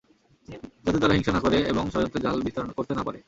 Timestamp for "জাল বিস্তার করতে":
2.23-2.93